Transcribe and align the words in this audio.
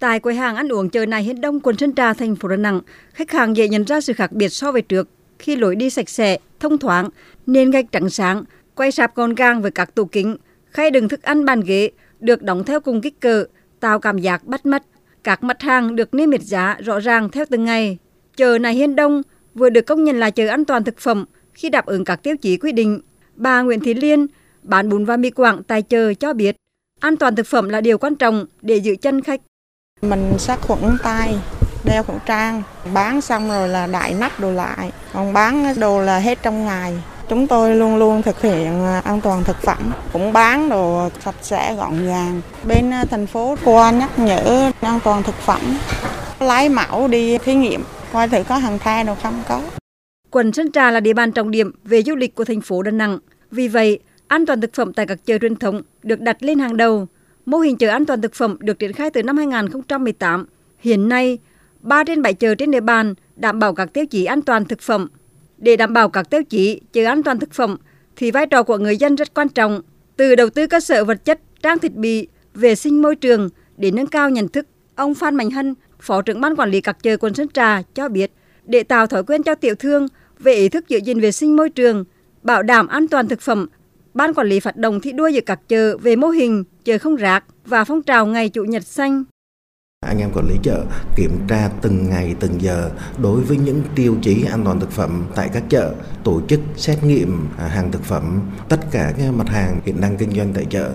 Tại 0.00 0.20
quầy 0.20 0.34
hàng 0.34 0.56
ăn 0.56 0.68
uống 0.68 0.90
chợ 0.90 1.06
này 1.06 1.22
hiện 1.22 1.40
đông 1.40 1.60
quận 1.60 1.76
Sơn 1.76 1.94
Trà, 1.94 2.14
thành 2.14 2.36
phố 2.36 2.48
Đà 2.48 2.56
Nẵng, 2.56 2.80
khách 3.12 3.30
hàng 3.30 3.56
dễ 3.56 3.68
nhận 3.68 3.84
ra 3.84 4.00
sự 4.00 4.12
khác 4.12 4.32
biệt 4.32 4.48
so 4.48 4.72
với 4.72 4.82
trước 4.82 5.08
khi 5.38 5.56
lối 5.56 5.76
đi 5.76 5.90
sạch 5.90 6.08
sẽ, 6.08 6.38
thông 6.60 6.78
thoáng, 6.78 7.08
nền 7.46 7.70
gạch 7.70 7.92
trắng 7.92 8.10
sáng, 8.10 8.44
quay 8.74 8.92
sạp 8.92 9.14
gọn 9.14 9.34
gàng 9.34 9.62
với 9.62 9.70
các 9.70 9.94
tủ 9.94 10.04
kính, 10.04 10.36
khay 10.70 10.90
đựng 10.90 11.08
thức 11.08 11.22
ăn 11.22 11.44
bàn 11.44 11.60
ghế 11.60 11.90
được 12.20 12.42
đóng 12.42 12.64
theo 12.64 12.80
cùng 12.80 13.00
kích 13.00 13.20
cỡ, 13.20 13.44
tạo 13.80 13.98
cảm 13.98 14.18
giác 14.18 14.44
bắt 14.44 14.66
mắt. 14.66 14.82
Các 15.24 15.44
mặt 15.44 15.62
hàng 15.62 15.96
được 15.96 16.14
niêm 16.14 16.30
yết 16.30 16.42
giá 16.42 16.76
rõ 16.84 17.00
ràng 17.00 17.30
theo 17.30 17.44
từng 17.50 17.64
ngày. 17.64 17.98
Chợ 18.36 18.58
này 18.58 18.74
hiên 18.74 18.96
đông 18.96 19.22
vừa 19.54 19.70
được 19.70 19.86
công 19.86 20.04
nhận 20.04 20.20
là 20.20 20.30
chợ 20.30 20.46
an 20.46 20.64
toàn 20.64 20.84
thực 20.84 20.98
phẩm 20.98 21.24
khi 21.54 21.68
đáp 21.68 21.86
ứng 21.86 22.04
các 22.04 22.22
tiêu 22.22 22.36
chí 22.36 22.56
quy 22.56 22.72
định. 22.72 23.00
Bà 23.34 23.62
Nguyễn 23.62 23.80
Thị 23.80 23.94
Liên, 23.94 24.26
bán 24.62 24.88
bún 24.88 25.04
và 25.04 25.16
mì 25.16 25.30
quảng 25.30 25.62
tại 25.62 25.82
chợ 25.82 26.14
cho 26.14 26.32
biết, 26.32 26.56
an 27.00 27.16
toàn 27.16 27.36
thực 27.36 27.46
phẩm 27.46 27.68
là 27.68 27.80
điều 27.80 27.98
quan 27.98 28.16
trọng 28.16 28.46
để 28.62 28.76
giữ 28.76 28.96
chân 29.02 29.20
khách. 29.20 29.40
Mình 30.02 30.38
sát 30.38 30.60
khuẩn 30.62 30.98
tay, 31.02 31.38
đeo 31.84 32.02
khẩu 32.02 32.16
trang, 32.26 32.62
bán 32.94 33.20
xong 33.20 33.48
rồi 33.48 33.68
là 33.68 33.86
đại 33.86 34.14
nắp 34.14 34.40
đồ 34.40 34.52
lại, 34.52 34.92
còn 35.12 35.32
bán 35.32 35.74
đồ 35.80 36.00
là 36.00 36.18
hết 36.18 36.38
trong 36.42 36.64
ngày. 36.64 37.02
Chúng 37.28 37.46
tôi 37.46 37.74
luôn 37.74 37.96
luôn 37.96 38.22
thực 38.22 38.42
hiện 38.42 38.84
à, 38.84 39.02
an 39.04 39.20
toàn 39.20 39.44
thực 39.44 39.62
phẩm, 39.62 39.92
cũng 40.12 40.32
bán 40.32 40.68
đồ 40.68 41.08
sạch 41.24 41.34
sẽ 41.42 41.74
gọn 41.74 42.06
gàng. 42.06 42.40
Bên 42.64 42.90
à, 42.90 43.04
thành 43.04 43.26
phố 43.26 43.56
qua 43.64 43.90
nhắc 43.90 44.18
nhở 44.18 44.72
an 44.80 45.00
toàn 45.04 45.22
thực 45.22 45.34
phẩm, 45.34 45.60
lấy 46.40 46.68
mẫu 46.68 47.08
đi 47.08 47.38
thí 47.38 47.54
nghiệm, 47.54 47.84
coi 48.12 48.28
thử 48.28 48.42
có 48.48 48.56
hàng 48.56 48.78
the 48.78 49.04
đâu 49.04 49.16
không 49.22 49.42
có. 49.48 49.60
Quận 50.30 50.52
Sơn 50.52 50.72
Trà 50.72 50.90
là 50.90 51.00
địa 51.00 51.12
bàn 51.12 51.32
trọng 51.32 51.50
điểm 51.50 51.72
về 51.84 52.02
du 52.02 52.16
lịch 52.16 52.34
của 52.34 52.44
thành 52.44 52.60
phố 52.60 52.82
Đà 52.82 52.90
Nẵng. 52.90 53.18
Vì 53.50 53.68
vậy, 53.68 53.98
an 54.28 54.46
toàn 54.46 54.60
thực 54.60 54.74
phẩm 54.74 54.92
tại 54.92 55.06
các 55.06 55.18
chợ 55.26 55.38
truyền 55.38 55.56
thống 55.56 55.82
được 56.02 56.20
đặt 56.20 56.42
lên 56.42 56.58
hàng 56.58 56.76
đầu. 56.76 57.06
Mô 57.50 57.58
hình 57.58 57.76
chợ 57.76 57.88
an 57.88 58.06
toàn 58.06 58.22
thực 58.22 58.34
phẩm 58.34 58.56
được 58.60 58.78
triển 58.78 58.92
khai 58.92 59.10
từ 59.10 59.22
năm 59.22 59.36
2018. 59.36 60.46
Hiện 60.78 61.08
nay, 61.08 61.38
3 61.80 62.04
trên 62.04 62.22
7 62.22 62.34
chợ 62.34 62.54
trên 62.54 62.70
địa 62.70 62.80
bàn 62.80 63.14
đảm 63.36 63.58
bảo 63.58 63.74
các 63.74 63.92
tiêu 63.92 64.06
chí 64.06 64.24
an 64.24 64.42
toàn 64.42 64.64
thực 64.64 64.80
phẩm. 64.80 65.08
Để 65.58 65.76
đảm 65.76 65.92
bảo 65.92 66.08
các 66.08 66.30
tiêu 66.30 66.42
chí 66.44 66.80
chợ 66.92 67.04
an 67.04 67.22
toàn 67.22 67.38
thực 67.38 67.52
phẩm 67.52 67.76
thì 68.16 68.30
vai 68.30 68.46
trò 68.46 68.62
của 68.62 68.78
người 68.78 68.96
dân 68.96 69.14
rất 69.14 69.34
quan 69.34 69.48
trọng, 69.48 69.82
từ 70.16 70.34
đầu 70.34 70.50
tư 70.50 70.66
cơ 70.66 70.80
sở 70.80 71.04
vật 71.04 71.24
chất, 71.24 71.40
trang 71.62 71.78
thiết 71.78 71.94
bị, 71.94 72.28
vệ 72.54 72.74
sinh 72.74 73.02
môi 73.02 73.16
trường 73.16 73.48
để 73.76 73.90
nâng 73.90 74.06
cao 74.06 74.30
nhận 74.30 74.48
thức. 74.48 74.66
Ông 74.94 75.14
Phan 75.14 75.34
Mạnh 75.34 75.50
Hân, 75.50 75.74
Phó 76.00 76.22
trưởng 76.22 76.40
ban 76.40 76.56
quản 76.56 76.70
lý 76.70 76.80
các 76.80 77.02
chợ 77.02 77.16
quận 77.16 77.34
Sơn 77.34 77.48
Trà 77.48 77.82
cho 77.94 78.08
biết, 78.08 78.32
để 78.64 78.82
tạo 78.82 79.06
thói 79.06 79.24
quen 79.24 79.42
cho 79.42 79.54
tiểu 79.54 79.74
thương 79.74 80.08
về 80.38 80.54
ý 80.54 80.68
thức 80.68 80.88
giữ 80.88 80.98
gìn 80.98 81.20
vệ 81.20 81.32
sinh 81.32 81.56
môi 81.56 81.70
trường, 81.70 82.04
bảo 82.42 82.62
đảm 82.62 82.86
an 82.86 83.08
toàn 83.08 83.28
thực 83.28 83.40
phẩm, 83.40 83.68
ban 84.14 84.34
quản 84.34 84.46
lý 84.46 84.60
phát 84.60 84.76
động 84.76 85.00
thi 85.00 85.12
đua 85.12 85.28
giữa 85.28 85.40
các 85.40 85.60
chợ 85.68 85.98
về 85.98 86.16
mô 86.16 86.28
hình 86.28 86.64
chợ 86.84 86.98
không 86.98 87.16
rác 87.16 87.44
và 87.66 87.84
phong 87.84 88.02
trào 88.02 88.26
ngày 88.26 88.48
chủ 88.48 88.64
nhật 88.64 88.84
xanh. 88.84 89.24
Anh 90.06 90.18
em 90.18 90.30
quản 90.34 90.48
lý 90.48 90.54
chợ 90.62 90.84
kiểm 91.16 91.30
tra 91.48 91.70
từng 91.82 92.10
ngày 92.10 92.34
từng 92.40 92.60
giờ 92.60 92.90
đối 93.22 93.40
với 93.40 93.56
những 93.56 93.82
tiêu 93.94 94.16
chí 94.22 94.44
an 94.44 94.64
toàn 94.64 94.80
thực 94.80 94.90
phẩm 94.90 95.24
tại 95.36 95.50
các 95.52 95.62
chợ, 95.68 95.94
tổ 96.24 96.40
chức 96.48 96.60
xét 96.76 97.04
nghiệm 97.04 97.48
hàng 97.56 97.92
thực 97.92 98.02
phẩm, 98.02 98.40
tất 98.68 98.80
cả 98.90 99.12
các 99.18 99.30
mặt 99.30 99.48
hàng 99.48 99.80
hiện 99.84 100.00
đang 100.00 100.16
kinh 100.16 100.30
doanh 100.30 100.52
tại 100.54 100.66
chợ. 100.70 100.92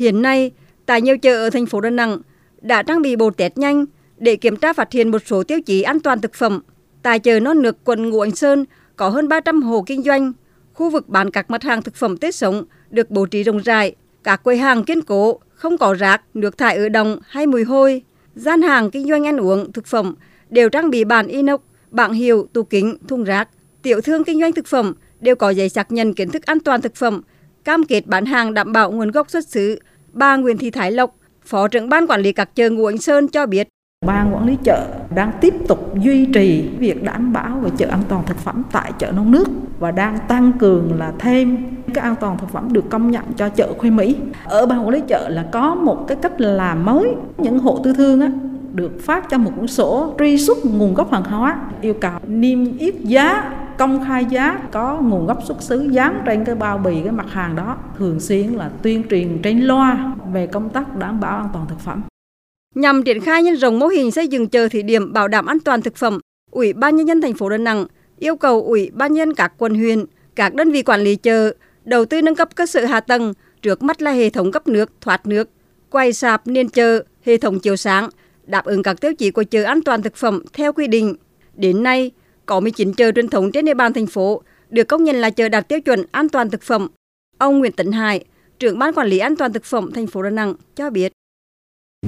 Hiện 0.00 0.22
nay, 0.22 0.50
tại 0.86 1.02
nhiều 1.02 1.18
chợ 1.18 1.44
ở 1.46 1.50
thành 1.50 1.66
phố 1.66 1.80
Đà 1.80 1.90
Nẵng 1.90 2.18
đã 2.60 2.82
trang 2.82 3.02
bị 3.02 3.16
bộ 3.16 3.30
test 3.30 3.56
nhanh 3.56 3.84
để 4.18 4.36
kiểm 4.36 4.56
tra 4.56 4.72
phát 4.72 4.92
hiện 4.92 5.10
một 5.10 5.22
số 5.26 5.42
tiêu 5.42 5.60
chí 5.66 5.82
an 5.82 6.00
toàn 6.00 6.20
thực 6.20 6.34
phẩm. 6.34 6.62
Tại 7.02 7.18
chợ 7.18 7.40
Non 7.40 7.62
Nước, 7.62 7.76
quận 7.84 8.10
Ngũ 8.10 8.20
Hành 8.20 8.34
Sơn 8.34 8.64
có 8.96 9.08
hơn 9.08 9.28
300 9.28 9.62
hộ 9.62 9.82
kinh 9.86 10.02
doanh. 10.02 10.32
Khu 10.74 10.90
vực 10.90 11.08
bán 11.08 11.30
các 11.30 11.50
mặt 11.50 11.62
hàng 11.62 11.82
thực 11.82 11.94
phẩm 11.94 12.16
tết 12.16 12.34
sống 12.34 12.64
được 12.90 13.10
bố 13.10 13.26
trí 13.26 13.42
rộng 13.42 13.58
rãi, 13.58 13.94
các 14.24 14.42
quầy 14.42 14.58
hàng 14.58 14.84
kiên 14.84 15.02
cố, 15.02 15.40
không 15.54 15.78
có 15.78 15.94
rác, 15.94 16.22
nước 16.34 16.58
thải 16.58 16.76
ở 16.76 16.88
đồng 16.88 17.18
hay 17.26 17.46
mùi 17.46 17.64
hôi. 17.64 18.02
Gian 18.34 18.62
hàng 18.62 18.90
kinh 18.90 19.08
doanh 19.08 19.26
ăn 19.26 19.36
uống, 19.36 19.72
thực 19.72 19.86
phẩm 19.86 20.14
đều 20.50 20.68
trang 20.68 20.90
bị 20.90 21.04
bàn 21.04 21.26
inox, 21.26 21.60
bảng 21.90 22.12
hiệu, 22.12 22.48
tủ 22.52 22.62
kính, 22.62 22.96
thùng 23.08 23.24
rác. 23.24 23.48
Tiểu 23.82 24.00
thương 24.00 24.24
kinh 24.24 24.40
doanh 24.40 24.52
thực 24.52 24.66
phẩm 24.66 24.94
đều 25.20 25.36
có 25.36 25.50
giấy 25.50 25.68
xác 25.68 25.92
nhận 25.92 26.14
kiến 26.14 26.30
thức 26.30 26.46
an 26.46 26.60
toàn 26.60 26.82
thực 26.82 26.94
phẩm, 26.94 27.22
cam 27.64 27.84
kết 27.84 28.06
bán 28.06 28.24
hàng 28.26 28.54
đảm 28.54 28.72
bảo 28.72 28.92
nguồn 28.92 29.10
gốc 29.10 29.30
xuất 29.30 29.48
xứ. 29.48 29.78
Bà 30.12 30.36
Nguyễn 30.36 30.58
Thị 30.58 30.70
Thái 30.70 30.92
Lộc, 30.92 31.16
Phó 31.44 31.68
trưởng 31.68 31.88
ban 31.88 32.06
quản 32.06 32.22
lý 32.22 32.32
các 32.32 32.54
chợ 32.54 32.70
Ngũ 32.70 32.86
Ánh 32.86 32.98
Sơn 32.98 33.28
cho 33.28 33.46
biết. 33.46 33.68
Ban 34.06 34.34
quản 34.34 34.46
lý 34.46 34.56
chợ 34.64 34.86
đang 35.14 35.32
tiếp 35.40 35.54
tục 35.68 35.94
duy 35.98 36.26
trì 36.26 36.68
việc 36.78 37.04
đảm 37.04 37.32
bảo 37.32 37.58
về 37.62 37.70
chợ 37.76 37.86
an 37.90 38.02
toàn 38.08 38.22
thực 38.26 38.38
phẩm 38.38 38.62
tại 38.72 38.92
chợ 38.98 39.12
nông 39.12 39.30
nước 39.30 39.48
và 39.78 39.90
đang 39.90 40.18
tăng 40.28 40.52
cường 40.52 40.98
là 40.98 41.12
thêm 41.18 41.56
cái 41.94 42.04
an 42.04 42.14
toàn 42.20 42.38
thực 42.38 42.48
phẩm 42.50 42.72
được 42.72 42.90
công 42.90 43.10
nhận 43.10 43.24
cho 43.36 43.48
chợ 43.48 43.72
Khuê 43.78 43.90
Mỹ. 43.90 44.16
Ở 44.44 44.66
ban 44.66 44.78
quản 44.78 44.88
lý 44.88 45.00
chợ 45.08 45.28
là 45.28 45.44
có 45.52 45.74
một 45.74 46.04
cái 46.08 46.16
cách 46.22 46.40
làm 46.40 46.84
mới, 46.84 47.14
những 47.38 47.58
hộ 47.58 47.80
tư 47.84 47.92
thương 47.92 48.20
á, 48.20 48.30
được 48.72 48.92
phát 49.02 49.30
cho 49.30 49.38
một 49.38 49.50
cuốn 49.56 49.66
sổ 49.66 50.14
truy 50.18 50.38
xuất 50.38 50.58
nguồn 50.64 50.94
gốc 50.94 51.12
hàng 51.12 51.24
hóa, 51.24 51.56
yêu 51.80 51.94
cầu 51.94 52.12
niêm 52.26 52.78
yết 52.78 52.94
giá 53.00 53.52
công 53.78 54.04
khai 54.04 54.24
giá 54.24 54.58
có 54.70 54.98
nguồn 55.00 55.26
gốc 55.26 55.38
xuất 55.44 55.62
xứ 55.62 55.88
dán 55.90 56.20
trên 56.24 56.44
cái 56.44 56.54
bao 56.54 56.78
bì 56.78 57.02
cái 57.02 57.12
mặt 57.12 57.26
hàng 57.30 57.56
đó 57.56 57.76
thường 57.98 58.20
xuyên 58.20 58.46
là 58.46 58.70
tuyên 58.82 59.02
truyền 59.10 59.42
trên 59.42 59.60
loa 59.60 60.12
về 60.32 60.46
công 60.46 60.68
tác 60.68 60.96
đảm 60.96 61.20
bảo 61.20 61.36
an 61.36 61.48
toàn 61.52 61.66
thực 61.68 61.80
phẩm 61.80 62.02
Nhằm 62.74 63.02
triển 63.02 63.20
khai 63.20 63.42
nhân 63.42 63.54
rộng 63.54 63.78
mô 63.78 63.86
hình 63.86 64.10
xây 64.10 64.28
dựng 64.28 64.48
chợ 64.48 64.68
thí 64.68 64.82
điểm 64.82 65.12
bảo 65.12 65.28
đảm 65.28 65.46
an 65.46 65.60
toàn 65.60 65.82
thực 65.82 65.96
phẩm, 65.96 66.20
Ủy 66.50 66.72
ban 66.72 66.96
nhân 66.96 67.08
dân 67.08 67.20
thành 67.20 67.34
phố 67.34 67.48
Đà 67.48 67.56
Nẵng 67.56 67.86
yêu 68.18 68.36
cầu 68.36 68.62
Ủy 68.62 68.90
ban 68.92 69.12
nhân 69.12 69.34
các 69.34 69.52
quận 69.58 69.74
huyện, 69.74 70.04
các 70.34 70.54
đơn 70.54 70.70
vị 70.70 70.82
quản 70.82 71.00
lý 71.00 71.16
chợ 71.16 71.54
đầu 71.84 72.04
tư 72.04 72.22
nâng 72.22 72.34
cấp 72.34 72.48
cơ 72.54 72.66
sở 72.66 72.84
hạ 72.84 73.00
tầng, 73.00 73.34
trước 73.62 73.82
mắt 73.82 74.02
là 74.02 74.10
hệ 74.10 74.30
thống 74.30 74.52
cấp 74.52 74.68
nước, 74.68 74.92
thoát 75.00 75.26
nước, 75.26 75.50
quay 75.90 76.12
sạp 76.12 76.46
niên 76.46 76.68
chợ, 76.68 77.04
hệ 77.22 77.36
thống 77.36 77.60
chiếu 77.60 77.76
sáng, 77.76 78.08
đáp 78.46 78.64
ứng 78.64 78.82
các 78.82 79.00
tiêu 79.00 79.14
chí 79.14 79.30
của 79.30 79.42
chợ 79.42 79.62
an 79.62 79.82
toàn 79.82 80.02
thực 80.02 80.16
phẩm 80.16 80.42
theo 80.52 80.72
quy 80.72 80.86
định. 80.86 81.14
Đến 81.54 81.82
nay, 81.82 82.10
có 82.46 82.60
19 82.60 82.92
chợ 82.92 83.12
truyền 83.12 83.28
thống 83.28 83.52
trên 83.52 83.64
địa 83.64 83.74
bàn 83.74 83.92
thành 83.92 84.06
phố 84.06 84.42
được 84.70 84.84
công 84.84 85.04
nhận 85.04 85.16
là 85.16 85.30
chợ 85.30 85.48
đạt 85.48 85.68
tiêu 85.68 85.80
chuẩn 85.80 86.04
an 86.12 86.28
toàn 86.28 86.50
thực 86.50 86.62
phẩm. 86.62 86.88
Ông 87.38 87.58
Nguyễn 87.58 87.72
Tấn 87.72 87.92
Hải, 87.92 88.24
trưởng 88.58 88.78
ban 88.78 88.94
quản 88.94 89.08
lý 89.08 89.18
an 89.18 89.36
toàn 89.36 89.52
thực 89.52 89.64
phẩm 89.64 89.90
thành 89.94 90.06
phố 90.06 90.22
Đà 90.22 90.30
Nẵng 90.30 90.54
cho 90.76 90.90
biết. 90.90 91.12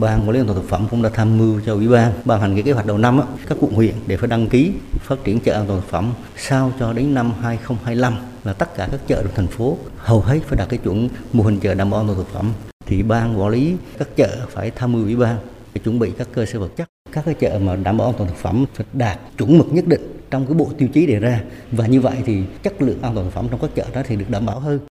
Ban 0.00 0.20
quản 0.20 0.30
lý 0.30 0.40
an 0.40 0.46
toàn 0.46 0.58
thực 0.58 0.68
phẩm 0.68 0.86
cũng 0.90 1.02
đã 1.02 1.08
tham 1.08 1.38
mưu 1.38 1.60
cho 1.66 1.72
ủy 1.74 1.88
ban 1.88 2.12
ban 2.24 2.40
hành 2.40 2.54
cái 2.54 2.62
kế 2.62 2.72
hoạch 2.72 2.86
đầu 2.86 2.98
năm 2.98 3.18
á, 3.18 3.26
các 3.48 3.58
quận 3.60 3.72
huyện 3.72 3.94
để 4.06 4.16
phải 4.16 4.28
đăng 4.28 4.48
ký 4.48 4.72
phát 5.00 5.24
triển 5.24 5.40
chợ 5.40 5.52
an 5.52 5.64
toàn 5.66 5.80
thực 5.80 5.88
phẩm 5.88 6.12
sao 6.36 6.72
cho 6.80 6.92
đến 6.92 7.14
năm 7.14 7.32
2025 7.42 8.16
là 8.44 8.52
tất 8.52 8.74
cả 8.76 8.88
các 8.90 9.00
chợ 9.06 9.22
trong 9.22 9.32
thành 9.34 9.46
phố 9.46 9.76
hầu 9.96 10.20
hết 10.20 10.38
phải 10.46 10.56
đạt 10.58 10.68
cái 10.68 10.78
chuẩn 10.78 11.08
mô 11.32 11.44
hình 11.44 11.60
chợ 11.60 11.74
đảm 11.74 11.90
bảo 11.90 12.00
an 12.00 12.06
toàn 12.06 12.18
thực 12.18 12.28
phẩm. 12.28 12.52
Thì 12.86 13.02
ban 13.02 13.40
quản 13.40 13.50
lý 13.50 13.76
các 13.98 14.08
chợ 14.16 14.36
phải 14.50 14.70
tham 14.70 14.92
mưu 14.92 15.02
ủy 15.02 15.16
ban 15.16 15.36
để 15.74 15.80
chuẩn 15.84 15.98
bị 15.98 16.12
các 16.18 16.28
cơ 16.32 16.46
sở 16.46 16.60
vật 16.60 16.76
chất. 16.76 16.88
Các 17.12 17.24
cái 17.24 17.34
chợ 17.34 17.58
mà 17.58 17.76
đảm 17.76 17.96
bảo 17.96 18.08
an 18.08 18.14
toàn 18.18 18.30
thực 18.30 18.38
phẩm 18.38 18.64
phải 18.74 18.86
đạt 18.92 19.18
chuẩn 19.38 19.58
mực 19.58 19.72
nhất 19.72 19.86
định 19.86 20.12
trong 20.30 20.46
cái 20.46 20.54
bộ 20.54 20.70
tiêu 20.78 20.88
chí 20.88 21.06
đề 21.06 21.18
ra. 21.18 21.40
Và 21.72 21.86
như 21.86 22.00
vậy 22.00 22.16
thì 22.26 22.42
chất 22.62 22.82
lượng 22.82 23.02
an 23.02 23.14
toàn 23.14 23.26
thực 23.26 23.32
phẩm 23.32 23.46
trong 23.50 23.60
các 23.60 23.70
chợ 23.74 23.84
đó 23.94 24.02
thì 24.06 24.16
được 24.16 24.30
đảm 24.30 24.46
bảo 24.46 24.60
hơn. 24.60 24.78